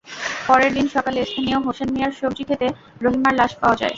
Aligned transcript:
পরের 0.47 0.71
দিন 0.73 0.85
সকালে 0.95 1.19
স্থানীয় 1.25 1.57
হোসেন 1.65 1.89
মিয়ার 1.93 2.17
সবজিখেতে 2.19 2.67
রহিমার 3.01 3.33
লাশ 3.39 3.51
পাওয়া 3.61 3.75
যায়। 3.75 3.89